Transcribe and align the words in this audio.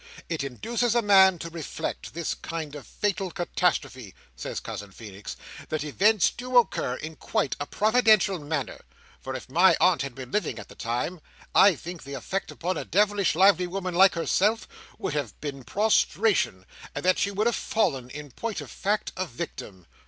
It 0.29 0.43
induces 0.43 0.95
a 0.95 1.03
man 1.03 1.37
to 1.37 1.51
reflect, 1.51 2.15
this 2.15 2.33
kind 2.33 2.73
of 2.73 2.87
fatal 2.87 3.29
catastrophe," 3.29 4.15
says 4.35 4.59
Cousin 4.59 4.91
Feenix, 4.91 5.35
"that 5.69 5.83
events 5.83 6.31
do 6.31 6.57
occur 6.57 6.95
in 6.95 7.17
quite 7.17 7.55
a 7.59 7.67
providential 7.67 8.39
manner; 8.39 8.79
for 9.19 9.35
if 9.35 9.47
my 9.47 9.77
Aunt 9.79 10.01
had 10.01 10.15
been 10.15 10.31
living 10.31 10.57
at 10.57 10.69
the 10.69 10.73
time, 10.73 11.21
I 11.53 11.75
think 11.75 12.01
the 12.01 12.15
effect 12.15 12.49
upon 12.49 12.77
a 12.77 12.83
devilish 12.85 13.35
lively 13.35 13.67
woman 13.67 13.93
like 13.93 14.15
herself, 14.15 14.67
would 14.97 15.13
have 15.13 15.39
been 15.39 15.63
prostration, 15.63 16.65
and 16.95 17.05
that 17.05 17.19
she 17.19 17.29
would 17.29 17.45
have 17.45 17.55
fallen, 17.55 18.09
in 18.09 18.31
point 18.31 18.59
of 18.59 18.71
fact, 18.71 19.11
a 19.15 19.27
victim." 19.27 19.85